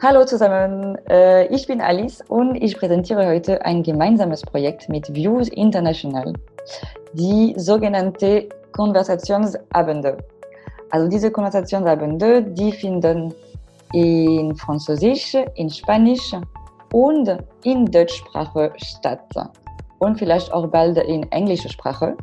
Hallo 0.00 0.24
zusammen, 0.24 0.96
äh, 1.08 1.46
ich 1.48 1.66
bin 1.66 1.82
Alice 1.82 2.22
und 2.28 2.54
ich 2.56 2.78
präsentiere 2.78 3.26
heute 3.26 3.62
ein 3.64 3.82
gemeinsames 3.82 4.40
Projekt 4.40 4.88
mit 4.88 5.12
Views 5.14 5.48
International, 5.48 6.32
die 7.12 7.52
sogenannte 7.58 8.48
Konversationsabende. 8.72 10.16
Also 10.90 11.08
diese 11.08 11.30
Konversationsabende, 11.30 12.42
die 12.42 12.72
finden 12.72 13.34
in 13.92 14.56
Französisch, 14.56 15.34
in 15.56 15.68
Spanisch 15.68 16.32
und 16.92 17.36
in 17.64 17.84
Deutschsprache 17.84 18.72
statt 18.76 19.28
und 19.98 20.18
vielleicht 20.18 20.50
auch 20.52 20.66
bald 20.68 20.96
in 20.98 21.30
englischer 21.32 21.68
Sprache. 21.68 22.16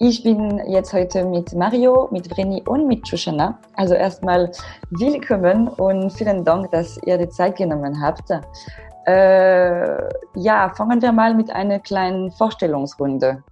Ich 0.00 0.24
bin 0.24 0.58
jetzt 0.68 0.92
heute 0.92 1.24
mit 1.24 1.52
Mario, 1.52 2.08
mit 2.10 2.28
Vreni 2.28 2.60
und 2.66 2.88
mit 2.88 3.06
Shoshana. 3.06 3.60
Also 3.74 3.94
erstmal 3.94 4.50
willkommen 4.90 5.68
und 5.68 6.10
vielen 6.10 6.44
Dank, 6.44 6.72
dass 6.72 6.98
ihr 7.06 7.16
die 7.16 7.28
Zeit 7.28 7.56
genommen 7.56 8.00
habt. 8.00 8.28
Äh, 9.06 10.08
ja, 10.34 10.74
fangen 10.74 11.00
wir 11.00 11.12
mal 11.12 11.32
mit 11.34 11.48
einer 11.50 11.78
kleinen 11.78 12.32
Vorstellungsrunde. 12.32 13.44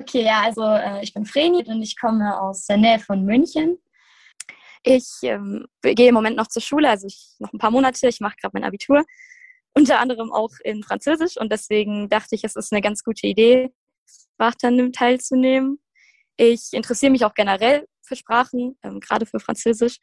Okay, 0.00 0.24
ja, 0.24 0.42
also 0.42 0.64
äh, 0.64 1.04
ich 1.04 1.14
bin 1.14 1.24
Vreni 1.24 1.64
und 1.64 1.80
ich 1.80 1.96
komme 1.96 2.40
aus 2.40 2.66
der 2.66 2.78
Nähe 2.78 2.98
von 2.98 3.24
München. 3.24 3.78
Ich 4.82 5.06
ähm, 5.22 5.66
gehe 5.82 6.08
im 6.08 6.14
Moment 6.14 6.36
noch 6.36 6.48
zur 6.48 6.62
Schule, 6.62 6.90
also 6.90 7.06
ich, 7.06 7.36
noch 7.38 7.52
ein 7.52 7.58
paar 7.58 7.70
Monate. 7.70 8.08
Ich 8.08 8.18
mache 8.18 8.34
gerade 8.40 8.54
mein 8.54 8.64
Abitur, 8.64 9.04
unter 9.72 10.00
anderem 10.00 10.32
auch 10.32 10.50
in 10.64 10.82
Französisch 10.82 11.36
und 11.36 11.52
deswegen 11.52 12.08
dachte 12.08 12.34
ich, 12.34 12.42
es 12.42 12.56
ist 12.56 12.72
eine 12.72 12.82
ganz 12.82 13.04
gute 13.04 13.28
Idee, 13.28 13.72
Sprachtandem 14.34 14.92
teilzunehmen. 14.92 15.78
Ich 16.36 16.72
interessiere 16.72 17.12
mich 17.12 17.24
auch 17.24 17.34
generell 17.34 17.86
für 18.02 18.16
Sprachen, 18.16 18.76
ähm, 18.82 19.00
gerade 19.00 19.26
für 19.26 19.40
Französisch. 19.40 19.98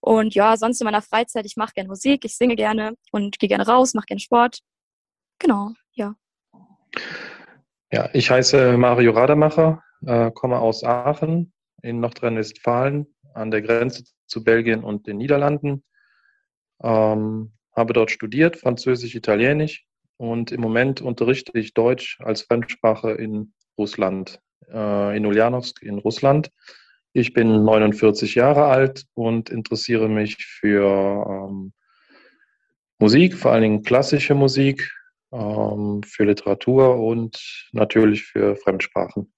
Und 0.00 0.34
ja, 0.34 0.56
sonst 0.56 0.80
in 0.80 0.84
meiner 0.84 1.02
Freizeit, 1.02 1.46
ich 1.46 1.56
mache 1.56 1.72
gerne 1.74 1.88
Musik, 1.88 2.24
ich 2.24 2.36
singe 2.36 2.56
gerne 2.56 2.94
und 3.12 3.38
gehe 3.38 3.48
gerne 3.48 3.66
raus, 3.66 3.94
mache 3.94 4.06
gerne 4.06 4.20
Sport. 4.20 4.58
Genau, 5.38 5.70
ja. 5.92 6.14
Ja, 7.92 8.10
ich 8.12 8.30
heiße 8.30 8.76
Mario 8.76 9.12
Rademacher, 9.12 9.82
äh, 10.04 10.30
komme 10.32 10.58
aus 10.58 10.82
Aachen 10.82 11.52
in 11.82 12.00
Nordrhein-Westfalen 12.00 13.06
an 13.34 13.50
der 13.50 13.62
Grenze 13.62 14.04
zu 14.26 14.42
Belgien 14.42 14.82
und 14.82 15.06
den 15.06 15.18
Niederlanden. 15.18 15.84
Ähm, 16.82 17.52
habe 17.76 17.92
dort 17.92 18.10
studiert, 18.10 18.56
Französisch, 18.56 19.14
Italienisch 19.14 19.86
und 20.22 20.52
im 20.52 20.60
Moment 20.60 21.00
unterrichte 21.00 21.58
ich 21.58 21.74
Deutsch 21.74 22.16
als 22.20 22.42
Fremdsprache 22.42 23.10
in 23.10 23.54
Russland, 23.76 24.38
äh, 24.72 25.16
in 25.16 25.26
Ulyanovsk 25.26 25.82
in 25.82 25.98
Russland. 25.98 26.52
Ich 27.12 27.32
bin 27.32 27.64
49 27.64 28.36
Jahre 28.36 28.66
alt 28.66 29.04
und 29.14 29.50
interessiere 29.50 30.08
mich 30.08 30.36
für 30.36 31.48
ähm, 31.50 31.72
Musik, 33.00 33.34
vor 33.34 33.50
allen 33.50 33.62
Dingen 33.62 33.82
klassische 33.82 34.36
Musik, 34.36 34.88
ähm, 35.32 36.02
für 36.04 36.22
Literatur 36.22 37.00
und 37.00 37.68
natürlich 37.72 38.22
für 38.22 38.54
Fremdsprachen. 38.54 39.32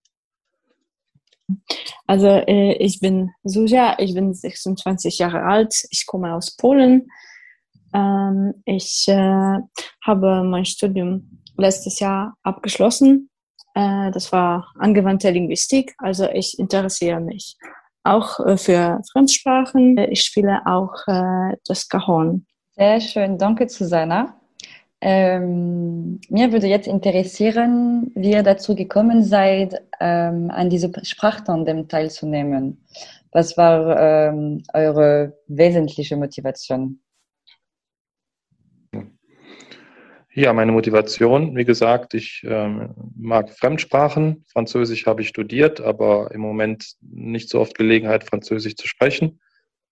Also 2.06 2.27
äh, 2.28 2.74
ich 2.74 3.00
bin 3.00 3.30
Suja, 3.42 3.96
ich 3.98 4.12
bin 4.12 4.34
26 4.34 5.16
Jahre 5.16 5.44
alt, 5.44 5.86
ich 5.88 6.05
komme 6.05 6.34
aus 6.34 6.55
Polen. 6.55 7.08
Ähm, 7.94 8.54
ich 8.64 9.06
äh, 9.08 9.58
habe 10.04 10.42
mein 10.42 10.64
Studium 10.64 11.40
letztes 11.56 12.00
Jahr 12.00 12.34
abgeschlossen. 12.42 13.30
Äh, 13.74 14.10
das 14.10 14.32
war 14.32 14.72
angewandte 14.78 15.30
Linguistik, 15.30 15.94
also 15.98 16.28
ich 16.28 16.58
interessiere 16.58 17.20
mich 17.20 17.56
auch 18.04 18.38
äh, 18.40 18.56
für 18.56 19.00
Fremdsprachen. 19.12 19.98
Ich 20.10 20.22
spiele 20.22 20.60
auch 20.66 20.94
äh, 21.06 21.56
das 21.66 21.88
Cajon. 21.88 22.46
Sehr 22.77 23.00
schön, 23.00 23.38
danke 23.38 23.68
Susanna. 23.68 24.40
Ähm, 25.00 26.20
mir 26.30 26.52
würde 26.52 26.66
jetzt 26.66 26.86
interessieren, 26.86 28.10
wie 28.14 28.33
ihr 28.33 28.42
dazu 28.42 28.74
gekommen 28.74 29.22
seid, 29.22 29.74
ähm, 30.00 30.50
an 30.50 30.70
diesem 30.70 30.92
Sprachtandem 31.02 31.88
teilzunehmen. 31.88 32.84
Was 33.33 33.56
war 33.56 33.98
ähm, 33.98 34.62
eure 34.72 35.36
wesentliche 35.46 36.16
Motivation? 36.16 37.00
Ja, 40.34 40.52
meine 40.52 40.72
Motivation, 40.72 41.56
wie 41.56 41.64
gesagt, 41.64 42.14
ich 42.14 42.42
ähm, 42.45 42.92
mag 43.17 43.50
Fremdsprachen. 43.50 44.45
Französisch 44.48 45.06
habe 45.06 45.22
ich 45.22 45.28
studiert, 45.28 45.80
aber 45.80 46.33
im 46.33 46.40
Moment 46.40 46.96
nicht 47.00 47.48
so 47.48 47.61
oft 47.61 47.77
Gelegenheit, 47.77 48.24
Französisch 48.24 48.74
zu 48.74 48.89
sprechen. 48.89 49.40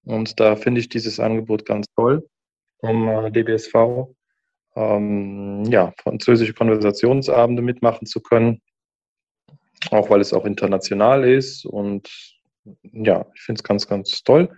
Und 0.05 0.41
da 0.41 0.57
finde 0.57 0.81
ich 0.81 0.89
dieses 0.89 1.21
Angebot 1.21 1.65
ganz 1.65 1.87
toll 1.95 2.27
um 2.83 3.09
äh, 3.09 3.31
DBSV 3.31 3.75
ähm, 4.75 5.65
ja, 5.65 5.93
französische 6.03 6.55
Konversationsabende 6.55 7.63
mitmachen 7.63 8.07
zu 8.07 8.21
können, 8.21 8.61
auch 9.91 10.11
weil 10.11 10.21
es 10.21 10.33
auch 10.33 10.45
international 10.45 11.25
ist. 11.25 11.65
Und 11.65 12.09
ja, 12.83 13.27
ich 13.35 13.43
finde 13.43 13.61
es 13.61 13.65
ganz, 13.65 13.87
ganz 13.87 14.23
toll. 14.23 14.51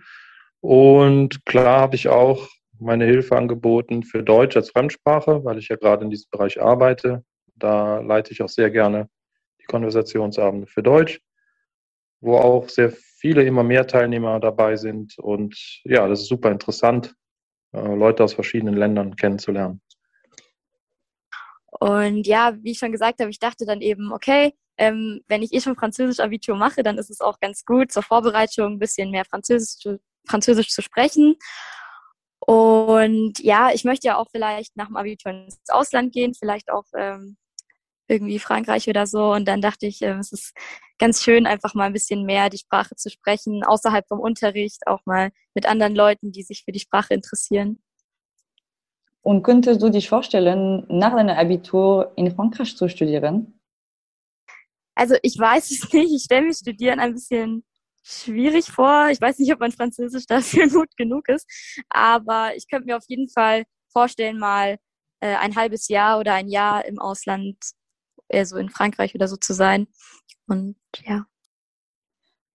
Und 0.61 1.45
klar 1.45 1.81
habe 1.81 1.95
ich 1.95 2.07
auch 2.07 2.47
meine 2.79 3.05
Hilfe 3.05 3.35
angeboten 3.35 4.03
für 4.03 4.23
Deutsch 4.23 4.55
als 4.55 4.71
Fremdsprache, 4.71 5.43
weil 5.43 5.57
ich 5.57 5.69
ja 5.69 5.75
gerade 5.75 6.03
in 6.03 6.09
diesem 6.09 6.29
Bereich 6.31 6.61
arbeite. 6.61 7.23
Da 7.55 7.99
leite 7.99 8.31
ich 8.31 8.41
auch 8.41 8.49
sehr 8.49 8.69
gerne 8.69 9.09
die 9.61 9.65
Konversationsabende 9.65 10.67
für 10.67 10.83
Deutsch, 10.83 11.19
wo 12.21 12.37
auch 12.37 12.69
sehr 12.69 12.91
viele 12.91 13.43
immer 13.43 13.63
mehr 13.63 13.87
Teilnehmer 13.87 14.39
dabei 14.39 14.75
sind. 14.75 15.17
Und 15.17 15.55
ja, 15.83 16.07
das 16.07 16.21
ist 16.21 16.27
super 16.27 16.51
interessant, 16.51 17.15
äh, 17.73 17.95
Leute 17.95 18.23
aus 18.23 18.33
verschiedenen 18.33 18.75
Ländern 18.75 19.15
kennenzulernen. 19.15 19.81
Und 21.79 22.25
ja, 22.25 22.55
wie 22.61 22.71
ich 22.71 22.79
schon 22.79 22.91
gesagt 22.91 23.19
habe, 23.19 23.29
ich 23.29 23.39
dachte 23.39 23.65
dann 23.65 23.81
eben, 23.81 24.13
okay, 24.13 24.53
ähm, 24.77 25.21
wenn 25.27 25.41
ich 25.41 25.53
eh 25.53 25.61
schon 25.61 25.75
Französisch 25.75 26.19
Abitur 26.19 26.55
mache, 26.55 26.83
dann 26.83 26.97
ist 26.97 27.09
es 27.09 27.21
auch 27.21 27.39
ganz 27.39 27.65
gut, 27.65 27.91
zur 27.91 28.03
Vorbereitung 28.03 28.73
ein 28.73 28.79
bisschen 28.79 29.11
mehr 29.11 29.25
Französisch 29.25 29.77
zu, 29.77 29.99
Französisch 30.27 30.69
zu 30.69 30.81
sprechen. 30.81 31.35
Und 32.45 33.39
ja, 33.39 33.71
ich 33.73 33.83
möchte 33.83 34.07
ja 34.07 34.17
auch 34.17 34.27
vielleicht 34.31 34.75
nach 34.77 34.87
dem 34.87 34.97
Abitur 34.97 35.31
ins 35.31 35.59
Ausland 35.69 36.13
gehen, 36.13 36.33
vielleicht 36.35 36.71
auch 36.71 36.85
ähm, 36.95 37.37
irgendwie 38.07 38.39
Frankreich 38.39 38.87
oder 38.87 39.07
so. 39.07 39.31
Und 39.31 39.47
dann 39.47 39.61
dachte 39.61 39.87
ich, 39.87 40.01
äh, 40.01 40.17
es 40.19 40.31
ist 40.31 40.53
ganz 40.99 41.23
schön, 41.23 41.47
einfach 41.47 41.73
mal 41.73 41.85
ein 41.85 41.93
bisschen 41.93 42.23
mehr 42.23 42.49
die 42.49 42.59
Sprache 42.59 42.95
zu 42.95 43.09
sprechen, 43.09 43.63
außerhalb 43.63 44.07
vom 44.07 44.19
Unterricht, 44.19 44.85
auch 44.85 44.99
mal 45.05 45.31
mit 45.55 45.65
anderen 45.65 45.95
Leuten, 45.95 46.31
die 46.31 46.43
sich 46.43 46.63
für 46.63 46.71
die 46.71 46.79
Sprache 46.79 47.13
interessieren. 47.15 47.79
Und 49.21 49.41
könntest 49.41 49.81
du 49.81 49.89
dich 49.89 50.07
vorstellen, 50.07 50.85
nach 50.87 51.15
deinem 51.15 51.35
Abitur 51.35 52.13
in 52.15 52.29
Frankreich 52.29 52.77
zu 52.77 52.87
studieren? 52.87 53.59
Also 54.93 55.15
ich 55.23 55.37
weiß 55.37 55.71
es 55.71 55.81
nicht. 55.93 56.13
Ich 56.13 56.23
stelle 56.23 56.45
mir 56.45 56.53
Studieren 56.53 56.99
ein 56.99 57.13
bisschen 57.13 57.65
schwierig 58.05 58.71
vor. 58.71 59.09
Ich 59.09 59.19
weiß 59.19 59.39
nicht, 59.39 59.51
ob 59.51 59.59
mein 59.59 59.71
Französisch 59.71 60.25
dafür 60.27 60.69
gut 60.69 60.95
genug 60.95 61.27
ist. 61.27 61.47
Aber 61.89 62.55
ich 62.55 62.67
könnte 62.69 62.85
mir 62.85 62.97
auf 62.97 63.05
jeden 63.07 63.29
Fall 63.29 63.63
vorstellen, 63.91 64.37
mal 64.37 64.77
äh, 65.21 65.35
ein 65.35 65.55
halbes 65.55 65.87
Jahr 65.87 66.19
oder 66.19 66.33
ein 66.33 66.47
Jahr 66.47 66.85
im 66.85 66.99
Ausland, 66.99 67.57
eher 68.29 68.45
so 68.45 68.57
in 68.57 68.69
Frankreich 68.69 69.15
oder 69.15 69.27
so 69.27 69.37
zu 69.37 69.53
sein. 69.53 69.87
Und 70.47 70.75
ja. 71.03 71.25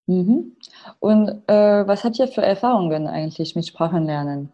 Mhm. 0.07 0.57
Und 0.99 1.29
äh, 1.49 1.87
was 1.87 2.05
habt 2.05 2.19
ihr 2.19 2.29
für 2.29 2.43
Erfahrungen 2.43 3.07
eigentlich 3.07 3.55
mit 3.55 3.67
Sprachenlernen? 3.67 4.53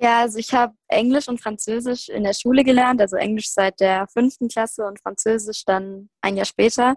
Ja, 0.00 0.22
also 0.22 0.38
ich 0.38 0.52
habe 0.52 0.74
Englisch 0.88 1.28
und 1.28 1.40
Französisch 1.40 2.08
in 2.08 2.24
der 2.24 2.34
Schule 2.34 2.64
gelernt, 2.64 3.00
also 3.00 3.14
Englisch 3.14 3.52
seit 3.52 3.78
der 3.78 4.08
fünften 4.08 4.48
Klasse 4.48 4.84
und 4.84 5.00
Französisch 5.00 5.64
dann 5.64 6.10
ein 6.20 6.36
Jahr 6.36 6.44
später. 6.44 6.96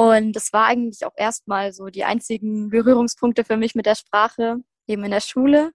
Und 0.00 0.32
das 0.32 0.50
war 0.54 0.64
eigentlich 0.64 1.04
auch 1.04 1.12
erstmal 1.14 1.74
so 1.74 1.88
die 1.88 2.04
einzigen 2.04 2.70
Berührungspunkte 2.70 3.44
für 3.44 3.58
mich 3.58 3.74
mit 3.74 3.84
der 3.84 3.96
Sprache, 3.96 4.56
eben 4.86 5.04
in 5.04 5.10
der 5.10 5.20
Schule. 5.20 5.72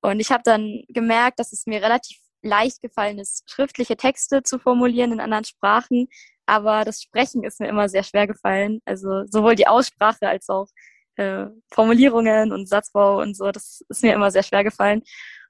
Und 0.00 0.20
ich 0.20 0.30
habe 0.30 0.44
dann 0.44 0.84
gemerkt, 0.90 1.40
dass 1.40 1.52
es 1.52 1.66
mir 1.66 1.82
relativ 1.82 2.18
leicht 2.40 2.82
gefallen 2.82 3.18
ist, 3.18 3.50
schriftliche 3.50 3.96
Texte 3.96 4.44
zu 4.44 4.60
formulieren 4.60 5.10
in 5.10 5.18
anderen 5.18 5.42
Sprachen. 5.42 6.06
Aber 6.46 6.84
das 6.84 7.02
Sprechen 7.02 7.42
ist 7.42 7.58
mir 7.58 7.66
immer 7.66 7.88
sehr 7.88 8.04
schwer 8.04 8.28
gefallen. 8.28 8.80
Also 8.84 9.24
sowohl 9.26 9.56
die 9.56 9.66
Aussprache 9.66 10.28
als 10.28 10.48
auch 10.48 10.68
äh, 11.16 11.46
Formulierungen 11.72 12.52
und 12.52 12.68
Satzbau 12.68 13.20
und 13.20 13.36
so, 13.36 13.50
das 13.50 13.84
ist 13.88 14.04
mir 14.04 14.14
immer 14.14 14.30
sehr 14.30 14.44
schwer 14.44 14.62
gefallen. 14.62 15.02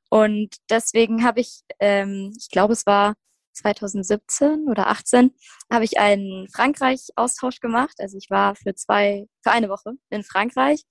Und 0.09 0.57
deswegen 0.71 1.25
habe 1.25 1.41
ich, 1.41 1.61
ähm, 1.79 2.33
ich 2.39 2.49
glaube, 2.49 2.73
es 2.73 2.87
war 2.87 3.17
2017 3.55 4.69
oder 4.69 4.89
18, 4.89 5.33
habe 5.73 5.85
ich 5.85 5.99
einen 5.99 6.49
Frankreich-Austausch 6.51 7.61
gemacht. 7.61 7.95
Also 7.99 8.19
ich 8.19 8.31
war 8.31 8.55
für 8.57 8.75
zwei, 8.75 9.27
für 9.43 9.51
eine 9.51 9.69
Woche 9.69 9.93
in 10.11 10.23
Frankreich. 10.23 10.83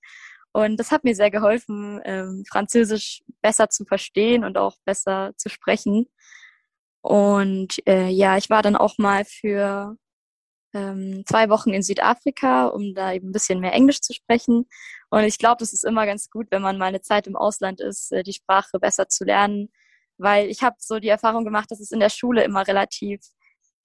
Und 0.52 0.78
das 0.78 0.92
hat 0.92 1.04
mir 1.04 1.16
sehr 1.16 1.30
geholfen, 1.30 2.00
ähm, 2.04 2.44
Französisch 2.48 3.22
besser 3.42 3.70
zu 3.70 3.84
verstehen 3.84 4.44
und 4.44 4.56
auch 4.56 4.76
besser 4.84 5.32
zu 5.36 5.48
sprechen. 5.48 6.06
Und 7.02 7.76
äh, 7.86 8.08
ja, 8.08 8.36
ich 8.36 8.50
war 8.50 8.62
dann 8.62 8.76
auch 8.76 8.96
mal 8.98 9.24
für 9.24 9.96
ähm, 10.74 11.24
zwei 11.26 11.48
Wochen 11.48 11.70
in 11.70 11.82
Südafrika, 11.82 12.66
um 12.66 12.94
da 12.94 13.12
eben 13.12 13.28
ein 13.30 13.32
bisschen 13.32 13.60
mehr 13.60 13.72
Englisch 13.72 14.00
zu 14.00 14.12
sprechen. 14.12 14.66
Und 15.10 15.24
ich 15.24 15.38
glaube, 15.38 15.58
das 15.60 15.72
ist 15.72 15.84
immer 15.84 16.06
ganz 16.06 16.30
gut, 16.30 16.48
wenn 16.50 16.62
man 16.62 16.78
mal 16.78 16.86
eine 16.86 17.00
Zeit 17.00 17.26
im 17.26 17.36
Ausland 17.36 17.80
ist, 17.80 18.12
äh, 18.12 18.22
die 18.22 18.32
Sprache 18.32 18.78
besser 18.78 19.08
zu 19.08 19.24
lernen, 19.24 19.70
weil 20.18 20.48
ich 20.48 20.62
habe 20.62 20.76
so 20.78 20.98
die 20.98 21.08
Erfahrung 21.08 21.44
gemacht, 21.44 21.70
dass 21.70 21.80
es 21.80 21.92
in 21.92 22.00
der 22.00 22.10
Schule 22.10 22.44
immer 22.44 22.66
relativ 22.66 23.20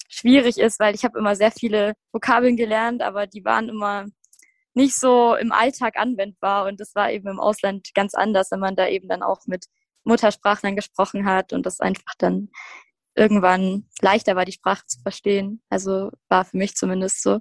schwierig 0.09 0.57
ist, 0.57 0.79
weil 0.79 0.95
ich 0.95 1.03
habe 1.03 1.19
immer 1.19 1.35
sehr 1.35 1.51
viele 1.51 1.93
Vokabeln 2.11 2.57
gelernt, 2.57 3.01
aber 3.01 3.27
die 3.27 3.45
waren 3.45 3.69
immer 3.69 4.05
nicht 4.73 4.95
so 4.95 5.35
im 5.35 5.51
Alltag 5.51 5.97
anwendbar 5.97 6.67
und 6.67 6.79
das 6.79 6.95
war 6.95 7.11
eben 7.11 7.27
im 7.27 7.39
Ausland 7.39 7.89
ganz 7.93 8.13
anders, 8.13 8.51
wenn 8.51 8.59
man 8.59 8.75
da 8.75 8.87
eben 8.87 9.07
dann 9.07 9.23
auch 9.23 9.45
mit 9.45 9.65
Muttersprachlern 10.03 10.75
gesprochen 10.75 11.25
hat 11.25 11.53
und 11.53 11.65
das 11.65 11.79
einfach 11.79 12.15
dann 12.17 12.49
irgendwann 13.15 13.87
leichter 14.01 14.35
war, 14.35 14.45
die 14.45 14.53
Sprache 14.53 14.85
zu 14.85 15.01
verstehen. 15.01 15.61
Also 15.69 16.11
war 16.29 16.45
für 16.45 16.57
mich 16.57 16.75
zumindest 16.75 17.21
so. 17.21 17.39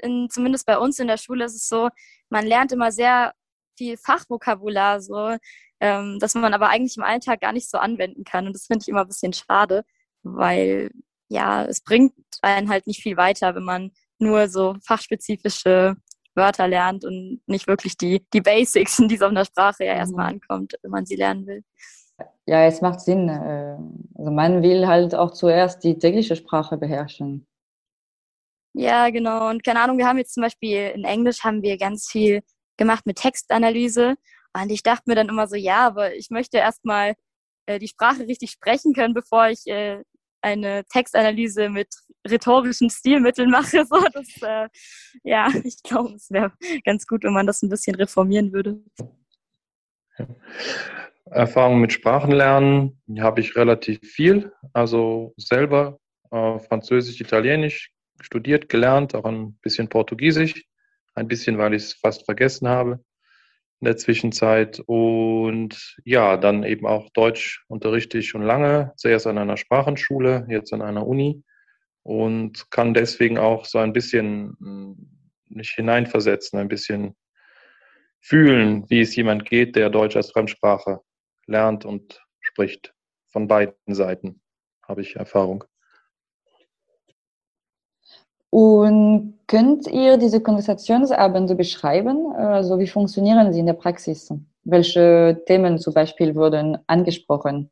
In, 0.00 0.28
zumindest 0.30 0.66
bei 0.66 0.78
uns 0.78 0.98
in 0.98 1.08
der 1.08 1.16
Schule 1.16 1.46
ist 1.46 1.54
es 1.54 1.68
so, 1.68 1.88
man 2.28 2.46
lernt 2.46 2.72
immer 2.72 2.92
sehr 2.92 3.32
viel 3.76 3.96
Fachvokabular, 3.96 5.00
so, 5.00 5.36
ähm, 5.80 6.18
dass 6.20 6.34
man 6.34 6.54
aber 6.54 6.68
eigentlich 6.68 6.96
im 6.96 7.02
Alltag 7.02 7.40
gar 7.40 7.52
nicht 7.52 7.70
so 7.70 7.78
anwenden 7.78 8.24
kann. 8.24 8.46
Und 8.46 8.54
das 8.54 8.66
finde 8.66 8.82
ich 8.82 8.88
immer 8.88 9.02
ein 9.02 9.08
bisschen 9.08 9.32
schade, 9.32 9.84
weil 10.22 10.90
ja, 11.28 11.64
es 11.64 11.82
bringt 11.82 12.14
einen 12.42 12.68
halt 12.70 12.86
nicht 12.86 13.02
viel 13.02 13.16
weiter, 13.16 13.54
wenn 13.54 13.64
man 13.64 13.92
nur 14.18 14.48
so 14.48 14.76
fachspezifische 14.82 15.96
Wörter 16.34 16.68
lernt 16.68 17.04
und 17.04 17.40
nicht 17.46 17.66
wirklich 17.66 17.96
die, 17.96 18.24
die 18.32 18.40
Basics, 18.40 18.96
die 18.96 19.16
so 19.16 19.26
auf 19.26 19.30
einer 19.30 19.44
Sprache 19.44 19.84
ja 19.84 19.94
erstmal 19.94 20.32
mhm. 20.32 20.40
ankommt, 20.40 20.74
wenn 20.82 20.90
man 20.90 21.06
sie 21.06 21.16
lernen 21.16 21.46
will. 21.46 21.64
Ja, 22.46 22.64
es 22.64 22.80
macht 22.80 23.00
Sinn. 23.00 23.28
Äh, 23.28 23.76
also 24.18 24.30
man 24.30 24.62
will 24.62 24.86
halt 24.86 25.14
auch 25.14 25.32
zuerst 25.32 25.84
die 25.84 25.98
tägliche 25.98 26.34
Sprache 26.34 26.76
beherrschen. 26.76 27.46
Ja, 28.74 29.10
genau. 29.10 29.50
Und 29.50 29.64
keine 29.64 29.80
Ahnung, 29.80 29.98
wir 29.98 30.06
haben 30.06 30.18
jetzt 30.18 30.34
zum 30.34 30.42
Beispiel 30.42 30.92
in 30.94 31.04
Englisch 31.04 31.44
haben 31.44 31.62
wir 31.62 31.76
ganz 31.78 32.08
viel 32.08 32.42
gemacht 32.76 33.06
mit 33.06 33.16
Textanalyse. 33.16 34.14
Und 34.54 34.70
ich 34.70 34.82
dachte 34.82 35.04
mir 35.06 35.14
dann 35.14 35.28
immer 35.28 35.46
so, 35.46 35.56
ja, 35.56 35.86
aber 35.86 36.14
ich 36.14 36.30
möchte 36.30 36.58
erstmal 36.58 37.14
äh, 37.66 37.78
die 37.78 37.88
Sprache 37.88 38.26
richtig 38.26 38.50
sprechen 38.50 38.94
können, 38.94 39.14
bevor 39.14 39.48
ich 39.48 39.66
äh, 39.66 40.02
eine 40.40 40.84
Textanalyse 40.84 41.68
mit 41.68 41.88
rhetorischen 42.26 42.90
Stilmitteln 42.90 43.50
mache. 43.50 43.84
So, 43.88 44.04
das, 44.12 44.28
äh, 44.42 44.68
ja, 45.22 45.48
ich 45.64 45.82
glaube, 45.82 46.14
es 46.14 46.30
wäre 46.30 46.52
ganz 46.84 47.06
gut, 47.06 47.24
wenn 47.24 47.32
man 47.32 47.46
das 47.46 47.62
ein 47.62 47.68
bisschen 47.68 47.94
reformieren 47.96 48.52
würde. 48.52 48.80
Erfahrung 51.26 51.80
mit 51.80 51.92
Sprachenlernen 51.92 53.00
habe 53.20 53.40
ich 53.40 53.54
relativ 53.54 54.00
viel. 54.00 54.52
Also 54.72 55.34
selber 55.36 55.98
äh, 56.30 56.58
Französisch, 56.58 57.20
Italienisch 57.20 57.92
studiert, 58.20 58.68
gelernt, 58.68 59.14
auch 59.14 59.24
ein 59.24 59.54
bisschen 59.60 59.88
Portugiesisch. 59.88 60.64
Ein 61.14 61.28
bisschen, 61.28 61.58
weil 61.58 61.74
ich 61.74 61.82
es 61.82 61.92
fast 61.94 62.24
vergessen 62.24 62.68
habe 62.68 63.04
in 63.80 63.84
der 63.86 63.96
Zwischenzeit. 63.96 64.80
Und 64.86 65.96
ja, 66.04 66.36
dann 66.36 66.64
eben 66.64 66.86
auch 66.86 67.10
Deutsch 67.10 67.64
unterrichte 67.68 68.18
ich 68.18 68.28
schon 68.28 68.42
lange, 68.42 68.92
zuerst 68.96 69.26
an 69.26 69.38
einer 69.38 69.56
Sprachenschule, 69.56 70.46
jetzt 70.48 70.72
an 70.72 70.82
einer 70.82 71.06
Uni 71.06 71.42
und 72.02 72.70
kann 72.70 72.94
deswegen 72.94 73.38
auch 73.38 73.66
so 73.66 73.78
ein 73.78 73.92
bisschen 73.92 74.56
mich 75.48 75.70
hm, 75.70 75.76
hineinversetzen, 75.76 76.58
ein 76.58 76.68
bisschen 76.68 77.16
fühlen, 78.20 78.88
wie 78.88 79.00
es 79.00 79.14
jemand 79.14 79.44
geht, 79.44 79.76
der 79.76 79.90
Deutsch 79.90 80.16
als 80.16 80.30
Fremdsprache 80.30 81.00
lernt 81.46 81.84
und 81.84 82.24
spricht. 82.40 82.94
Von 83.30 83.46
beiden 83.46 83.94
Seiten 83.94 84.40
habe 84.82 85.02
ich 85.02 85.16
Erfahrung. 85.16 85.64
Und 88.50 89.38
könnt 89.46 89.86
ihr 89.86 90.16
diese 90.16 90.40
Konversationsabende 90.40 91.54
beschreiben? 91.54 92.32
Also 92.32 92.78
wie 92.78 92.86
funktionieren 92.86 93.52
sie 93.52 93.60
in 93.60 93.66
der 93.66 93.74
Praxis? 93.74 94.32
Welche 94.64 95.42
Themen 95.46 95.78
zum 95.78 95.94
Beispiel 95.94 96.34
wurden 96.34 96.78
angesprochen? 96.86 97.70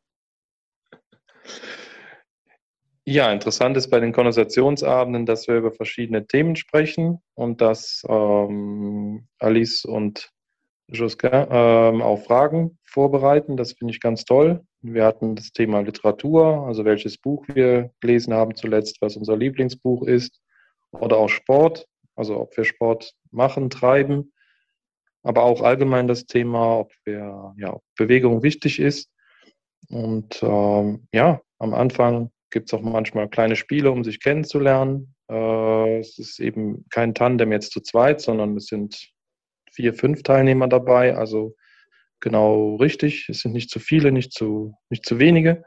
Ja, 3.05 3.31
interessant 3.31 3.77
ist 3.77 3.89
bei 3.89 4.01
den 4.01 4.11
Konversationsabenden, 4.11 5.25
dass 5.25 5.47
wir 5.47 5.55
über 5.55 5.71
verschiedene 5.71 6.27
Themen 6.27 6.57
sprechen 6.57 7.21
und 7.35 7.61
dass 7.61 8.03
ähm, 8.09 9.27
Alice 9.39 9.85
und 9.85 10.29
Josquin 10.89 11.47
ähm, 11.49 12.01
auch 12.01 12.17
Fragen 12.17 12.77
vorbereiten. 12.83 13.55
Das 13.55 13.73
finde 13.73 13.93
ich 13.93 14.01
ganz 14.01 14.25
toll. 14.25 14.61
Wir 14.81 15.05
hatten 15.05 15.35
das 15.35 15.51
Thema 15.51 15.79
Literatur, 15.79 16.65
also 16.67 16.83
welches 16.83 17.17
Buch 17.17 17.45
wir 17.47 17.91
gelesen 18.01 18.33
haben 18.33 18.55
zuletzt, 18.55 18.97
was 19.01 19.15
unser 19.15 19.37
Lieblingsbuch 19.37 20.05
ist 20.05 20.41
oder 20.91 21.17
auch 21.17 21.29
Sport, 21.29 21.87
also 22.15 22.39
ob 22.39 22.55
wir 22.57 22.65
Sport 22.65 23.13
machen, 23.31 23.69
treiben, 23.69 24.33
aber 25.23 25.43
auch 25.43 25.61
allgemein 25.61 26.07
das 26.07 26.25
Thema, 26.25 26.79
ob 26.79 26.91
wir, 27.03 27.53
ja, 27.57 27.77
Bewegung 27.95 28.43
wichtig 28.43 28.79
ist. 28.79 29.11
Und 29.89 30.41
ähm, 30.41 31.07
ja, 31.11 31.41
am 31.59 31.73
Anfang 31.73 32.31
gibt 32.49 32.69
es 32.69 32.73
auch 32.73 32.81
manchmal 32.81 33.29
kleine 33.29 33.55
Spiele, 33.55 33.91
um 33.91 34.03
sich 34.03 34.21
kennenzulernen. 34.21 35.15
Äh, 35.29 35.99
es 35.99 36.17
ist 36.17 36.39
eben 36.39 36.85
kein 36.89 37.13
Tandem 37.13 37.51
jetzt 37.51 37.71
zu 37.71 37.81
zweit, 37.81 38.21
sondern 38.21 38.55
es 38.55 38.67
sind 38.67 39.11
vier, 39.71 39.93
fünf 39.93 40.23
Teilnehmer 40.23 40.67
dabei. 40.67 41.15
Also 41.15 41.55
genau 42.19 42.75
richtig. 42.75 43.27
Es 43.29 43.41
sind 43.41 43.53
nicht 43.53 43.69
zu 43.69 43.79
viele, 43.79 44.11
nicht 44.11 44.33
zu, 44.33 44.75
nicht 44.89 45.05
zu 45.05 45.19
wenige. 45.19 45.63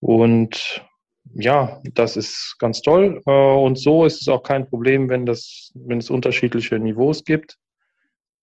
Und 0.00 0.84
ja, 1.34 1.80
das 1.94 2.16
ist 2.16 2.56
ganz 2.58 2.82
toll. 2.82 3.22
Äh, 3.26 3.30
und 3.30 3.78
so 3.78 4.04
ist 4.04 4.20
es 4.20 4.28
auch 4.28 4.42
kein 4.42 4.68
Problem, 4.68 5.08
wenn, 5.08 5.26
das, 5.26 5.70
wenn 5.74 5.98
es 5.98 6.10
unterschiedliche 6.10 6.78
Niveaus 6.78 7.24
gibt. 7.24 7.56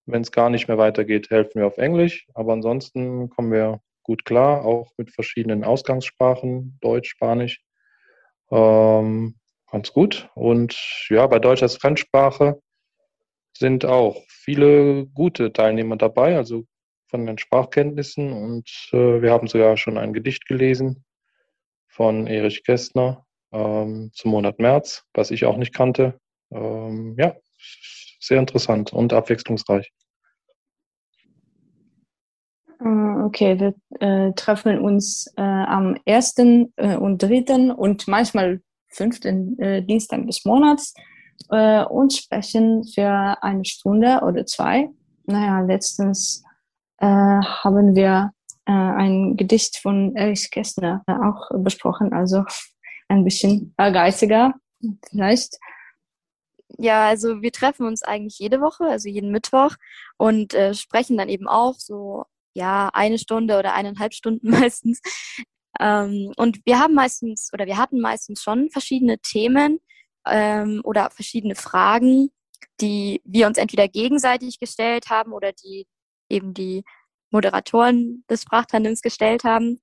Wenn 0.05 0.21
es 0.21 0.31
gar 0.31 0.49
nicht 0.49 0.67
mehr 0.67 0.77
weitergeht, 0.77 1.29
helfen 1.29 1.59
wir 1.59 1.67
auf 1.67 1.77
Englisch. 1.77 2.27
Aber 2.33 2.53
ansonsten 2.53 3.29
kommen 3.29 3.51
wir 3.51 3.81
gut 4.03 4.23
klar, 4.23 4.63
auch 4.63 4.91
mit 4.97 5.11
verschiedenen 5.11 5.65
Ausgangssprachen, 5.65 6.77
Deutsch, 6.81 7.09
Spanisch. 7.09 7.61
Ähm, 8.51 9.35
ganz 9.69 9.91
gut. 9.91 10.29
Und 10.35 10.77
ja, 11.09 11.27
bei 11.27 11.39
Deutsch 11.39 11.63
als 11.63 11.75
Fremdsprache 11.75 12.61
sind 13.57 13.83
auch 13.83 14.23
viele 14.29 15.07
gute 15.07 15.51
Teilnehmer 15.51 15.97
dabei, 15.97 16.37
also 16.37 16.63
von 17.09 17.25
den 17.25 17.37
Sprachkenntnissen. 17.37 18.31
Und 18.31 18.69
äh, 18.93 19.21
wir 19.21 19.31
haben 19.31 19.47
sogar 19.47 19.75
schon 19.75 19.97
ein 19.97 20.13
Gedicht 20.13 20.45
gelesen 20.45 21.03
von 21.97 22.27
Erich 22.27 22.63
Kästner 22.63 23.25
ähm, 23.51 24.11
zum 24.13 24.31
Monat 24.31 24.59
März, 24.59 25.03
was 25.15 25.31
ich 25.31 25.45
auch 25.45 25.57
nicht 25.57 25.73
kannte. 25.73 26.19
Ähm, 26.51 27.15
ja, 27.17 27.35
sehr 28.19 28.39
interessant 28.39 28.93
und 28.93 29.13
abwechslungsreich. 29.13 29.91
Äh, 32.79 33.23
okay, 33.25 33.59
wir 33.59 33.73
äh, 33.99 34.31
treffen 34.33 34.79
uns 34.79 35.33
äh, 35.37 35.41
am 35.41 35.97
ersten 36.05 36.71
äh, 36.75 36.95
und 36.95 37.23
dritten 37.23 37.71
und 37.71 38.07
manchmal 38.07 38.61
fünften 38.89 39.57
äh, 39.59 39.83
Dienstag 39.83 40.27
des 40.27 40.45
Monats 40.45 40.93
äh, 41.49 41.83
und 41.83 42.13
sprechen 42.13 42.83
für 42.85 43.37
eine 43.41 43.65
Stunde 43.65 44.21
oder 44.23 44.45
zwei. 44.45 44.89
Naja, 45.25 45.59
letztens 45.61 46.43
haben 46.99 47.93
wir 47.93 48.31
ein 48.71 49.37
Gedicht 49.37 49.77
von 49.77 50.15
Erich 50.15 50.51
Kästner 50.51 51.03
äh, 51.07 51.13
auch 51.13 51.49
besprochen, 51.59 52.13
also 52.13 52.43
ein 53.07 53.23
bisschen 53.23 53.73
geistiger 53.77 54.53
vielleicht. 55.09 55.57
Ja, 56.77 57.07
also 57.07 57.41
wir 57.41 57.51
treffen 57.51 57.85
uns 57.85 58.03
eigentlich 58.03 58.39
jede 58.39 58.59
Woche, 58.61 58.85
also 58.85 59.07
jeden 59.09 59.31
Mittwoch 59.31 59.75
und 60.17 60.53
äh, 60.53 60.73
sprechen 60.73 61.17
dann 61.17 61.29
eben 61.29 61.47
auch 61.47 61.75
so, 61.75 62.25
ja, 62.53 62.89
eine 62.93 63.17
Stunde 63.17 63.57
oder 63.57 63.73
eineinhalb 63.73 64.13
Stunden 64.13 64.49
meistens. 64.51 65.01
Ähm, 65.79 66.33
und 66.35 66.59
wir 66.65 66.79
haben 66.79 66.93
meistens 66.93 67.49
oder 67.53 67.65
wir 67.65 67.77
hatten 67.77 67.99
meistens 68.01 68.41
schon 68.43 68.69
verschiedene 68.69 69.19
Themen 69.19 69.79
ähm, 70.27 70.81
oder 70.83 71.09
verschiedene 71.11 71.55
Fragen, 71.55 72.31
die 72.81 73.21
wir 73.25 73.47
uns 73.47 73.57
entweder 73.57 73.87
gegenseitig 73.87 74.59
gestellt 74.59 75.09
haben 75.09 75.33
oder 75.33 75.53
die 75.53 75.87
eben 76.29 76.53
die 76.53 76.83
Moderatoren 77.31 78.23
des 78.29 78.43
Sprachtandems 78.43 79.01
gestellt 79.01 79.43
haben. 79.43 79.81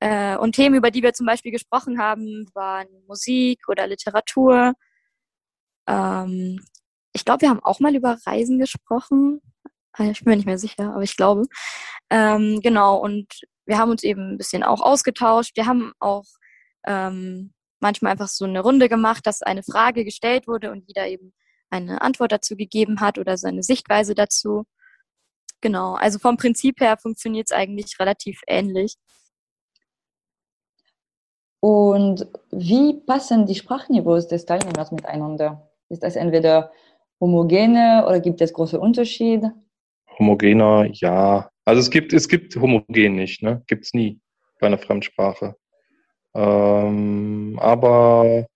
Äh, 0.00 0.36
und 0.36 0.54
Themen, 0.54 0.76
über 0.76 0.90
die 0.90 1.02
wir 1.02 1.14
zum 1.14 1.26
Beispiel 1.26 1.52
gesprochen 1.52 1.98
haben, 2.00 2.46
waren 2.54 2.88
Musik 3.06 3.68
oder 3.68 3.86
Literatur. 3.86 4.74
Ähm, 5.86 6.60
ich 7.12 7.24
glaube, 7.24 7.42
wir 7.42 7.50
haben 7.50 7.62
auch 7.62 7.80
mal 7.80 7.94
über 7.94 8.18
Reisen 8.26 8.58
gesprochen. 8.58 9.40
Ah, 9.92 10.04
ich 10.10 10.20
bin 10.22 10.30
mir 10.32 10.36
nicht 10.36 10.46
mehr 10.46 10.58
sicher, 10.58 10.92
aber 10.92 11.02
ich 11.02 11.16
glaube. 11.16 11.44
Ähm, 12.10 12.60
genau, 12.62 12.98
und 12.98 13.26
wir 13.64 13.78
haben 13.78 13.90
uns 13.90 14.02
eben 14.04 14.32
ein 14.34 14.38
bisschen 14.38 14.62
auch 14.62 14.80
ausgetauscht. 14.80 15.56
Wir 15.56 15.66
haben 15.66 15.92
auch 15.98 16.24
ähm, 16.86 17.54
manchmal 17.80 18.12
einfach 18.12 18.28
so 18.28 18.44
eine 18.44 18.60
Runde 18.60 18.88
gemacht, 18.88 19.26
dass 19.26 19.42
eine 19.42 19.62
Frage 19.62 20.04
gestellt 20.04 20.46
wurde 20.46 20.70
und 20.70 20.84
jeder 20.86 21.08
eben 21.08 21.32
eine 21.70 22.02
Antwort 22.02 22.32
dazu 22.32 22.56
gegeben 22.56 23.00
hat 23.00 23.18
oder 23.18 23.36
seine 23.38 23.62
Sichtweise 23.62 24.14
dazu. 24.14 24.64
Genau, 25.60 25.94
also 25.94 26.18
vom 26.18 26.36
Prinzip 26.36 26.80
her 26.80 26.96
funktioniert 26.96 27.48
es 27.50 27.56
eigentlich 27.56 27.98
relativ 27.98 28.40
ähnlich. 28.46 28.96
Und 31.60 32.28
wie 32.52 32.94
passen 32.94 33.46
die 33.46 33.54
Sprachniveaus 33.54 34.28
des 34.28 34.46
Teilnehmers 34.46 34.92
miteinander? 34.92 35.68
Ist 35.88 36.02
das 36.02 36.16
entweder 36.16 36.70
homogene 37.20 38.04
oder 38.06 38.20
gibt 38.20 38.40
es 38.40 38.52
große 38.52 38.78
Unterschiede? 38.78 39.52
Homogener, 40.18 40.86
ja. 40.92 41.50
Also 41.64 41.80
es 41.80 41.90
gibt, 41.90 42.12
es 42.12 42.28
gibt 42.28 42.54
homogen 42.56 43.16
nicht, 43.16 43.42
ne? 43.42 43.62
Gibt 43.66 43.84
es 43.84 43.94
nie 43.94 44.20
bei 44.60 44.66
einer 44.66 44.78
Fremdsprache. 44.78 45.56
Ähm, 46.34 47.58
aber 47.60 48.46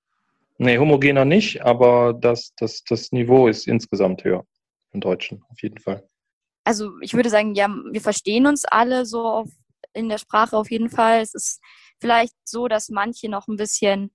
nee, 0.58 0.78
homogener 0.78 1.24
nicht, 1.24 1.62
aber 1.62 2.12
das, 2.14 2.52
das, 2.56 2.84
das 2.84 3.12
Niveau 3.12 3.48
ist 3.48 3.66
insgesamt 3.66 4.24
höher 4.24 4.44
im 4.92 5.00
Deutschen, 5.00 5.42
auf 5.48 5.62
jeden 5.62 5.78
Fall. 5.78 6.09
Also 6.64 6.92
ich 7.00 7.14
würde 7.14 7.30
sagen, 7.30 7.54
ja, 7.54 7.68
wir 7.68 8.00
verstehen 8.00 8.46
uns 8.46 8.64
alle 8.64 9.06
so 9.06 9.26
auf, 9.26 9.48
in 9.92 10.08
der 10.08 10.18
Sprache 10.18 10.56
auf 10.56 10.70
jeden 10.70 10.90
Fall. 10.90 11.20
Es 11.20 11.34
ist 11.34 11.60
vielleicht 12.00 12.34
so, 12.44 12.68
dass 12.68 12.88
manche 12.88 13.28
noch 13.28 13.48
ein 13.48 13.56
bisschen 13.56 14.10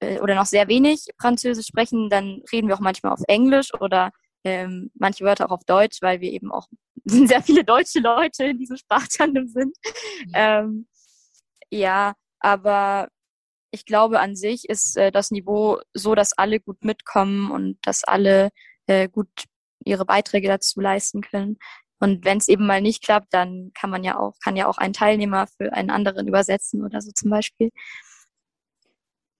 äh, 0.00 0.20
oder 0.20 0.34
noch 0.34 0.46
sehr 0.46 0.68
wenig 0.68 1.06
Französisch 1.20 1.66
sprechen, 1.66 2.10
dann 2.10 2.42
reden 2.52 2.68
wir 2.68 2.74
auch 2.74 2.80
manchmal 2.80 3.12
auf 3.12 3.22
Englisch 3.28 3.72
oder 3.80 4.10
ähm, 4.44 4.90
manche 4.94 5.24
Wörter 5.24 5.46
auch 5.46 5.52
auf 5.54 5.64
Deutsch, 5.64 6.02
weil 6.02 6.20
wir 6.20 6.30
eben 6.30 6.52
auch 6.52 6.68
sehr 7.04 7.42
viele 7.42 7.64
deutsche 7.64 8.00
Leute 8.00 8.44
in 8.44 8.58
diesem 8.58 8.76
Sprachtandem 8.76 9.48
sind. 9.48 9.76
Ähm, 10.34 10.86
ja, 11.70 12.14
aber 12.40 13.08
ich 13.70 13.84
glaube, 13.86 14.20
an 14.20 14.36
sich 14.36 14.68
ist 14.68 14.96
äh, 14.96 15.10
das 15.10 15.30
Niveau 15.30 15.80
so, 15.94 16.14
dass 16.14 16.36
alle 16.36 16.60
gut 16.60 16.84
mitkommen 16.84 17.50
und 17.50 17.78
dass 17.82 18.04
alle 18.04 18.50
äh, 18.86 19.08
gut 19.08 19.28
ihre 19.84 20.04
Beiträge 20.04 20.48
dazu 20.48 20.80
leisten 20.80 21.22
können. 21.22 21.58
Und 22.04 22.22
wenn 22.26 22.36
es 22.36 22.48
eben 22.48 22.66
mal 22.66 22.82
nicht 22.82 23.02
klappt, 23.02 23.32
dann 23.32 23.72
kann 23.72 23.88
man 23.88 24.04
ja 24.04 24.18
auch, 24.18 24.34
kann 24.44 24.56
ja 24.56 24.68
auch 24.68 24.76
ein 24.76 24.92
Teilnehmer 24.92 25.46
für 25.46 25.72
einen 25.72 25.88
anderen 25.88 26.28
übersetzen 26.28 26.84
oder 26.84 27.00
so 27.00 27.10
zum 27.12 27.30
Beispiel. 27.30 27.70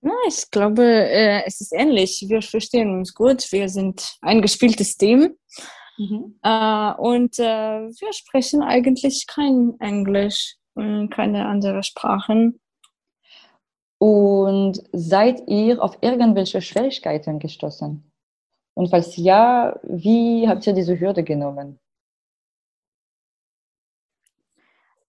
Ja, 0.00 0.12
ich 0.26 0.50
glaube, 0.50 0.83
äh, 0.83 1.42
es 1.44 1.61
ist 1.61 1.75
ähnlich. 1.75 2.25
Wir 2.26 2.40
verstehen 2.40 2.97
uns 2.97 3.12
gut. 3.12 3.52
Wir 3.52 3.68
sind 3.68 4.16
ein 4.23 4.40
gespieltes 4.40 4.97
Team. 4.97 5.37
Mhm. 5.99 6.38
Äh, 6.42 6.92
und 6.94 7.38
äh, 7.38 7.90
wir 8.00 8.12
sprechen 8.14 8.62
eigentlich 8.62 9.26
kein 9.26 9.78
Englisch 9.80 10.56
und 10.73 11.11
keine 11.11 11.47
anderen 11.47 11.83
Sprachen. 11.83 12.61
Und 13.99 14.83
seid 14.92 15.42
ihr 15.49 15.83
auf 15.83 15.99
irgendwelche 16.00 16.62
Schwierigkeiten 16.62 17.40
gestoßen? 17.40 18.11
Und 18.75 18.88
falls 18.88 19.18
ja, 19.18 19.78
wie 19.83 20.49
habt 20.49 20.66
ihr 20.66 20.73
diese 20.73 20.99
Hürde 20.99 21.25
genommen? 21.25 21.78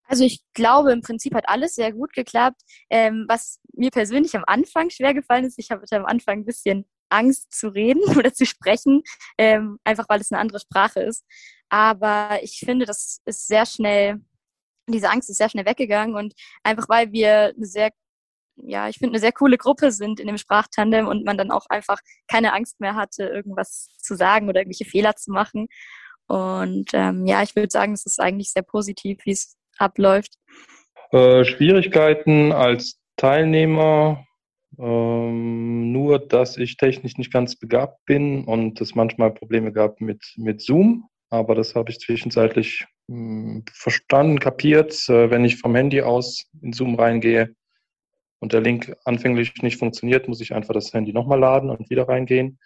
Also 0.07 0.23
ich 0.23 0.41
glaube, 0.53 0.91
im 0.91 1.01
Prinzip 1.01 1.33
hat 1.33 1.49
alles 1.49 1.75
sehr 1.75 1.91
gut 1.91 2.13
geklappt. 2.13 2.61
Ähm, 2.89 3.25
was 3.27 3.59
mir 3.73 3.91
persönlich 3.91 4.35
am 4.35 4.43
Anfang 4.45 4.89
schwer 4.89 5.13
gefallen 5.13 5.45
ist, 5.45 5.57
ich 5.57 5.71
hatte 5.71 5.95
am 5.95 6.05
Anfang 6.05 6.39
ein 6.39 6.45
bisschen 6.45 6.85
Angst 7.09 7.53
zu 7.53 7.69
reden 7.69 8.01
oder 8.17 8.33
zu 8.33 8.45
sprechen, 8.45 9.03
ähm, 9.37 9.79
einfach 9.83 10.07
weil 10.09 10.21
es 10.21 10.31
eine 10.31 10.41
andere 10.41 10.59
Sprache 10.59 11.01
ist. 11.01 11.25
Aber 11.69 12.39
ich 12.43 12.59
finde, 12.59 12.85
das 12.85 13.21
ist 13.25 13.47
sehr 13.47 13.65
schnell, 13.65 14.21
diese 14.87 15.09
Angst 15.09 15.29
ist 15.29 15.37
sehr 15.37 15.49
schnell 15.49 15.65
weggegangen 15.65 16.15
und 16.15 16.33
einfach 16.63 16.87
weil 16.89 17.11
wir 17.11 17.53
eine 17.55 17.65
sehr, 17.65 17.91
ja, 18.57 18.87
ich 18.87 18.97
finde, 18.97 19.13
eine 19.13 19.19
sehr 19.19 19.31
coole 19.31 19.57
Gruppe 19.57 19.91
sind 19.91 20.19
in 20.19 20.27
dem 20.27 20.37
Sprachtandem 20.37 21.07
und 21.07 21.25
man 21.25 21.37
dann 21.37 21.51
auch 21.51 21.65
einfach 21.69 21.99
keine 22.27 22.53
Angst 22.53 22.79
mehr 22.79 22.95
hatte, 22.95 23.25
irgendwas 23.25 23.89
zu 23.97 24.15
sagen 24.15 24.47
oder 24.47 24.61
irgendwelche 24.61 24.89
Fehler 24.89 25.15
zu 25.15 25.31
machen. 25.31 25.67
Und 26.27 26.91
ähm, 26.93 27.25
ja, 27.25 27.43
ich 27.43 27.55
würde 27.55 27.69
sagen, 27.71 27.93
es 27.93 28.05
ist 28.05 28.19
eigentlich 28.19 28.51
sehr 28.51 28.63
positiv, 28.63 29.19
wie 29.25 29.31
es 29.31 29.55
abläuft? 29.77 30.33
Äh, 31.11 31.45
Schwierigkeiten 31.45 32.51
als 32.51 32.99
Teilnehmer, 33.17 34.25
ähm, 34.77 35.91
nur 35.91 36.19
dass 36.19 36.57
ich 36.57 36.77
technisch 36.77 37.17
nicht 37.17 37.31
ganz 37.31 37.55
begabt 37.55 38.03
bin 38.05 38.43
und 38.43 38.81
es 38.81 38.95
manchmal 38.95 39.31
Probleme 39.31 39.71
gab 39.71 40.01
mit, 40.01 40.21
mit 40.37 40.61
Zoom. 40.61 41.07
Aber 41.29 41.55
das 41.55 41.75
habe 41.75 41.91
ich 41.91 41.99
zwischenzeitlich 41.99 42.85
mh, 43.07 43.15
hm, 43.17 43.65
verstanden, 43.71 44.39
kapiert. 44.39 44.93
Äh, 45.09 45.29
wenn 45.29 45.45
ich 45.45 45.57
vom 45.57 45.75
Handy 45.75 46.01
aus 46.01 46.45
in 46.61 46.73
Zoom 46.73 46.95
reingehe 46.95 47.55
und 48.39 48.53
der 48.53 48.61
Link 48.61 48.95
anfänglich 49.05 49.53
nicht 49.61 49.77
funktioniert, 49.77 50.27
muss 50.27 50.41
ich 50.41 50.53
einfach 50.53 50.73
das 50.73 50.93
Handy 50.93 51.13
nochmal 51.13 51.39
laden 51.39 51.69
und 51.69 51.89
wieder 51.89 52.07
reingehen. 52.07 52.59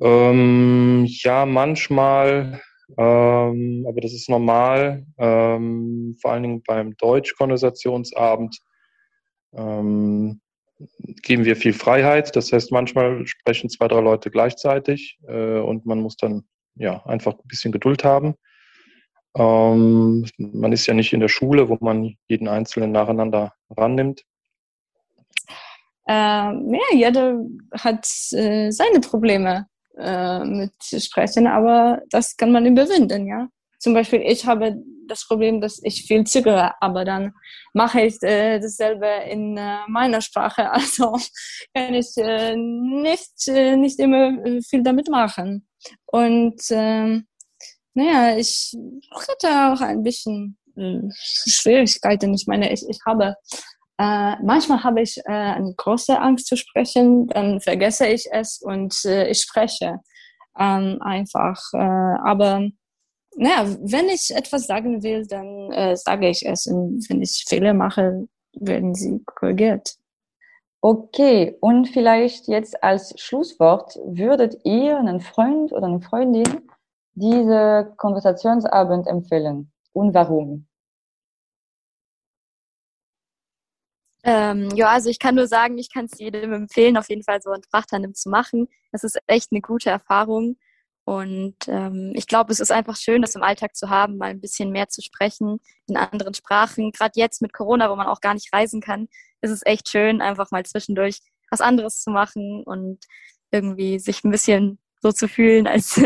Ähm, 0.00 1.06
ja, 1.06 1.46
manchmal 1.46 2.60
ähm, 2.98 3.86
aber 3.88 4.00
das 4.00 4.12
ist 4.12 4.28
normal, 4.28 5.06
ähm, 5.18 6.16
vor 6.20 6.32
allen 6.32 6.42
Dingen 6.42 6.62
beim 6.66 6.96
Deutsch-Konversationsabend 6.96 8.58
ähm, 9.54 10.40
geben 11.22 11.44
wir 11.44 11.56
viel 11.56 11.72
Freiheit. 11.72 12.34
Das 12.36 12.52
heißt, 12.52 12.72
manchmal 12.72 13.26
sprechen 13.26 13.70
zwei, 13.70 13.88
drei 13.88 14.00
Leute 14.00 14.30
gleichzeitig 14.30 15.18
äh, 15.28 15.58
und 15.58 15.86
man 15.86 16.00
muss 16.00 16.16
dann 16.16 16.44
ja 16.74 17.04
einfach 17.06 17.34
ein 17.34 17.48
bisschen 17.48 17.72
Geduld 17.72 18.04
haben. 18.04 18.34
Ähm, 19.34 20.26
man 20.36 20.72
ist 20.72 20.86
ja 20.86 20.94
nicht 20.94 21.12
in 21.12 21.20
der 21.20 21.28
Schule, 21.28 21.68
wo 21.68 21.78
man 21.80 22.16
jeden 22.28 22.48
Einzelnen 22.48 22.92
nacheinander 22.92 23.54
rannimmt. 23.70 24.24
Ähm, 26.08 26.74
ja, 26.74 26.96
jeder 26.96 27.40
hat 27.72 28.06
äh, 28.32 28.70
seine 28.70 29.00
Probleme 29.00 29.66
äh, 29.98 30.44
mit 30.44 30.72
Sprechen, 30.82 31.46
aber 31.46 32.02
das 32.10 32.36
kann 32.36 32.52
man 32.52 32.66
überwinden, 32.66 33.26
ja. 33.26 33.48
Zum 33.78 33.94
Beispiel, 33.94 34.22
ich 34.22 34.46
habe 34.46 34.76
das 35.08 35.26
Problem, 35.26 35.60
dass 35.60 35.80
ich 35.82 36.04
viel 36.06 36.24
zögere, 36.24 36.72
aber 36.80 37.04
dann 37.04 37.32
mache 37.74 38.02
ich 38.02 38.22
äh, 38.22 38.60
dasselbe 38.60 39.08
in 39.28 39.56
äh, 39.56 39.78
meiner 39.88 40.20
Sprache, 40.20 40.70
also 40.72 41.16
kann 41.74 41.94
ich 41.94 42.16
äh, 42.16 42.54
nicht, 42.56 43.48
äh, 43.48 43.76
nicht 43.76 43.98
immer 43.98 44.38
äh, 44.46 44.60
viel 44.62 44.82
damit 44.82 45.08
machen. 45.08 45.66
Und 46.06 46.60
ähm, 46.70 47.26
naja, 47.94 48.36
ich 48.36 48.72
hatte 49.28 49.48
auch 49.72 49.80
ein 49.80 50.02
bisschen 50.02 50.56
äh, 50.76 51.00
Schwierigkeiten. 51.14 52.32
Ich 52.34 52.46
meine, 52.46 52.72
ich, 52.72 52.88
ich 52.88 53.00
habe 53.04 53.34
äh, 54.02 54.36
manchmal 54.42 54.82
habe 54.82 55.00
ich 55.00 55.18
äh, 55.26 55.30
eine 55.30 55.74
große 55.74 56.18
Angst 56.20 56.48
zu 56.48 56.56
sprechen, 56.56 57.28
dann 57.28 57.60
vergesse 57.60 58.08
ich 58.08 58.26
es 58.32 58.60
und 58.60 59.04
äh, 59.04 59.28
ich 59.28 59.38
spreche 59.42 60.00
ähm, 60.58 60.98
einfach. 61.00 61.60
Äh, 61.72 61.78
aber 61.78 62.68
naja, 63.36 63.64
wenn 63.80 64.08
ich 64.08 64.34
etwas 64.34 64.66
sagen 64.66 65.04
will, 65.04 65.24
dann 65.28 65.70
äh, 65.70 65.96
sage 65.96 66.28
ich 66.28 66.44
es. 66.44 66.66
Und 66.66 67.08
wenn 67.08 67.22
ich 67.22 67.44
Fehler 67.46 67.74
mache, 67.74 68.26
werden 68.54 68.92
sie 68.94 69.22
korrigiert. 69.24 69.94
Okay, 70.80 71.56
und 71.60 71.86
vielleicht 71.86 72.48
jetzt 72.48 72.82
als 72.82 73.14
Schlusswort, 73.20 73.96
würdet 74.04 74.56
ihr 74.64 74.98
einen 74.98 75.20
Freund 75.20 75.72
oder 75.72 75.86
eine 75.86 76.00
Freundin 76.00 76.68
diese 77.14 77.92
Konversationsabend 77.98 79.06
empfehlen? 79.06 79.70
Und 79.92 80.12
warum? 80.12 80.66
Ähm, 84.24 84.70
ja, 84.74 84.88
also 84.88 85.10
ich 85.10 85.18
kann 85.18 85.34
nur 85.34 85.48
sagen, 85.48 85.78
ich 85.78 85.92
kann 85.92 86.04
es 86.06 86.18
jedem 86.18 86.52
empfehlen, 86.52 86.96
auf 86.96 87.08
jeden 87.08 87.24
Fall 87.24 87.40
so 87.42 87.50
ein 87.50 87.62
Sprachtannem 87.62 88.14
zu 88.14 88.30
machen. 88.30 88.68
Das 88.92 89.04
ist 89.04 89.18
echt 89.26 89.50
eine 89.50 89.60
gute 89.60 89.90
Erfahrung. 89.90 90.56
Und 91.04 91.56
ähm, 91.66 92.12
ich 92.14 92.28
glaube, 92.28 92.52
es 92.52 92.60
ist 92.60 92.70
einfach 92.70 92.96
schön, 92.96 93.22
das 93.22 93.34
im 93.34 93.42
Alltag 93.42 93.74
zu 93.74 93.90
haben, 93.90 94.18
mal 94.18 94.30
ein 94.30 94.40
bisschen 94.40 94.70
mehr 94.70 94.88
zu 94.88 95.02
sprechen 95.02 95.58
in 95.88 95.96
anderen 95.96 96.34
Sprachen. 96.34 96.92
Gerade 96.92 97.14
jetzt 97.16 97.42
mit 97.42 97.52
Corona, 97.52 97.90
wo 97.90 97.96
man 97.96 98.06
auch 98.06 98.20
gar 98.20 98.34
nicht 98.34 98.52
reisen 98.52 98.80
kann, 98.80 99.08
ist 99.40 99.50
es 99.50 99.66
echt 99.66 99.88
schön, 99.88 100.22
einfach 100.22 100.52
mal 100.52 100.64
zwischendurch 100.64 101.18
was 101.50 101.60
anderes 101.60 102.00
zu 102.00 102.10
machen 102.10 102.62
und 102.64 103.04
irgendwie 103.50 103.98
sich 103.98 104.22
ein 104.24 104.30
bisschen 104.30 104.78
so 105.02 105.10
zu 105.10 105.26
fühlen, 105.28 105.66
als 105.68 106.00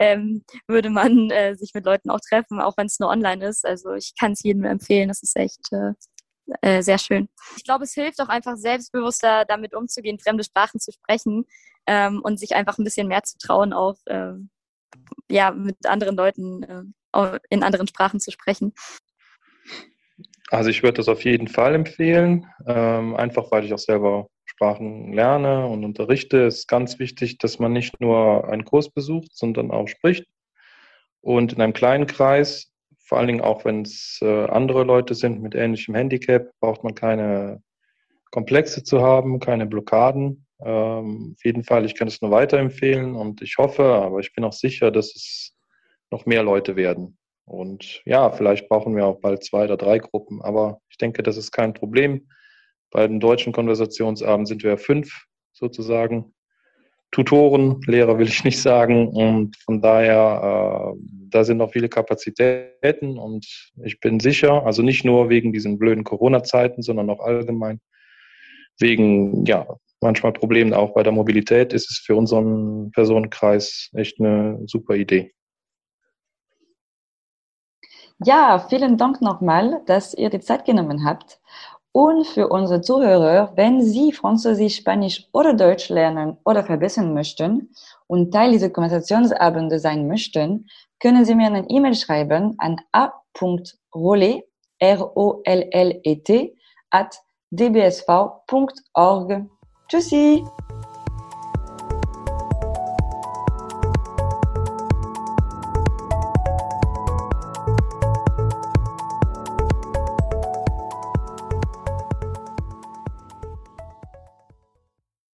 ähm, 0.00 0.44
würde 0.66 0.90
man 0.90 1.30
äh, 1.30 1.54
sich 1.54 1.72
mit 1.74 1.84
Leuten 1.84 2.10
auch 2.10 2.20
treffen, 2.20 2.60
auch 2.60 2.76
wenn 2.76 2.86
es 2.86 2.98
nur 2.98 3.08
online 3.08 3.46
ist. 3.46 3.64
Also 3.64 3.94
ich 3.94 4.14
kann 4.18 4.32
es 4.32 4.42
jedem 4.42 4.64
empfehlen. 4.64 5.08
Das 5.08 5.22
ist 5.22 5.36
echt 5.36 5.72
äh, 5.72 5.92
äh, 6.62 6.82
sehr 6.82 6.98
schön. 6.98 7.28
Ich 7.56 7.64
glaube, 7.64 7.84
es 7.84 7.94
hilft 7.94 8.20
auch 8.20 8.28
einfach 8.28 8.56
selbstbewusster 8.56 9.44
damit 9.46 9.74
umzugehen, 9.74 10.18
fremde 10.18 10.44
Sprachen 10.44 10.80
zu 10.80 10.92
sprechen 10.92 11.46
ähm, 11.86 12.20
und 12.22 12.38
sich 12.38 12.54
einfach 12.54 12.78
ein 12.78 12.84
bisschen 12.84 13.08
mehr 13.08 13.22
zu 13.22 13.38
trauen, 13.38 13.72
auch 13.72 13.96
äh, 14.06 14.32
ja, 15.30 15.50
mit 15.52 15.86
anderen 15.86 16.16
Leuten 16.16 16.62
äh, 16.62 17.38
in 17.48 17.62
anderen 17.62 17.86
Sprachen 17.86 18.20
zu 18.20 18.30
sprechen. 18.30 18.72
Also 20.50 20.70
ich 20.70 20.82
würde 20.82 20.96
das 20.96 21.08
auf 21.08 21.24
jeden 21.24 21.48
Fall 21.48 21.74
empfehlen, 21.74 22.46
ähm, 22.66 23.14
einfach 23.16 23.50
weil 23.52 23.64
ich 23.64 23.72
auch 23.72 23.78
selber 23.78 24.28
Sprachen 24.44 25.12
lerne 25.12 25.66
und 25.66 25.84
unterrichte. 25.84 26.46
Es 26.46 26.60
ist 26.60 26.68
ganz 26.68 26.98
wichtig, 26.98 27.38
dass 27.38 27.58
man 27.60 27.72
nicht 27.72 28.00
nur 28.00 28.48
einen 28.48 28.64
Kurs 28.64 28.90
besucht, 28.90 29.30
sondern 29.32 29.70
auch 29.70 29.86
spricht. 29.86 30.26
Und 31.20 31.52
in 31.52 31.60
einem 31.60 31.72
kleinen 31.72 32.06
Kreis 32.06 32.69
vor 33.10 33.18
allen 33.18 33.26
Dingen 33.26 33.40
auch, 33.40 33.64
wenn 33.64 33.82
es 33.82 34.20
äh, 34.22 34.44
andere 34.44 34.84
Leute 34.84 35.16
sind 35.16 35.42
mit 35.42 35.56
ähnlichem 35.56 35.96
Handicap, 35.96 36.52
braucht 36.60 36.84
man 36.84 36.94
keine 36.94 37.60
Komplexe 38.30 38.84
zu 38.84 39.02
haben, 39.02 39.40
keine 39.40 39.66
Blockaden. 39.66 40.46
Ähm, 40.64 41.34
auf 41.36 41.44
jeden 41.44 41.64
Fall, 41.64 41.84
ich 41.84 41.96
kann 41.96 42.06
es 42.06 42.22
nur 42.22 42.30
weiterempfehlen 42.30 43.16
und 43.16 43.42
ich 43.42 43.58
hoffe, 43.58 43.82
aber 43.82 44.20
ich 44.20 44.32
bin 44.32 44.44
auch 44.44 44.52
sicher, 44.52 44.92
dass 44.92 45.16
es 45.16 45.56
noch 46.12 46.24
mehr 46.24 46.44
Leute 46.44 46.76
werden. 46.76 47.18
Und 47.46 48.00
ja, 48.04 48.30
vielleicht 48.30 48.68
brauchen 48.68 48.94
wir 48.94 49.06
auch 49.06 49.18
bald 49.18 49.42
zwei 49.42 49.64
oder 49.64 49.76
drei 49.76 49.98
Gruppen, 49.98 50.40
aber 50.40 50.80
ich 50.88 50.96
denke, 50.96 51.24
das 51.24 51.36
ist 51.36 51.50
kein 51.50 51.74
Problem. 51.74 52.28
Bei 52.92 53.08
den 53.08 53.18
deutschen 53.18 53.52
Konversationsabenden 53.52 54.46
sind 54.46 54.62
wir 54.62 54.78
fünf 54.78 55.24
sozusagen. 55.52 56.32
Tutoren, 57.12 57.80
Lehrer 57.86 58.18
will 58.18 58.28
ich 58.28 58.44
nicht 58.44 58.60
sagen. 58.60 59.08
Und 59.08 59.56
von 59.64 59.80
daher, 59.80 60.94
äh, 60.94 61.00
da 61.30 61.44
sind 61.44 61.58
noch 61.58 61.72
viele 61.72 61.88
Kapazitäten 61.88 63.18
und 63.18 63.46
ich 63.84 64.00
bin 64.00 64.20
sicher, 64.20 64.64
also 64.64 64.82
nicht 64.82 65.04
nur 65.04 65.28
wegen 65.28 65.52
diesen 65.52 65.78
blöden 65.78 66.04
Corona-Zeiten, 66.04 66.82
sondern 66.82 67.10
auch 67.10 67.20
allgemein 67.20 67.80
wegen, 68.78 69.44
ja, 69.44 69.66
manchmal 70.00 70.32
Problemen 70.32 70.72
auch 70.72 70.94
bei 70.94 71.02
der 71.02 71.12
Mobilität, 71.12 71.72
ist 71.72 71.90
es 71.90 71.98
für 71.98 72.16
unseren 72.16 72.90
Personenkreis 72.92 73.90
echt 73.94 74.20
eine 74.20 74.60
super 74.66 74.94
Idee. 74.94 75.32
Ja, 78.22 78.58
vielen 78.68 78.98
Dank 78.98 79.22
nochmal, 79.22 79.82
dass 79.86 80.12
ihr 80.12 80.28
die 80.28 80.40
Zeit 80.40 80.66
genommen 80.66 81.04
habt. 81.06 81.40
Und 81.92 82.26
für 82.26 82.48
unsere 82.48 82.80
Zuhörer, 82.82 83.52
wenn 83.56 83.82
Sie 83.82 84.12
Französisch, 84.12 84.76
Spanisch 84.76 85.26
oder 85.32 85.54
Deutsch 85.54 85.88
lernen 85.88 86.36
oder 86.44 86.62
verbessern 86.62 87.14
möchten 87.14 87.70
und 88.06 88.32
Teil 88.32 88.52
dieser 88.52 88.70
Konversationsabende 88.70 89.80
sein 89.80 90.06
möchten, 90.06 90.68
können 91.00 91.24
Sie 91.24 91.34
mir 91.34 91.46
eine 91.46 91.68
E-Mail 91.68 91.94
schreiben 91.94 92.54
an 92.58 92.76
a.rollet, 92.92 94.44
R-O-L-L-E-T, 94.78 96.56
at 96.90 97.16
dbsv.org. 97.50 99.46
Tschüssi! 99.88 100.44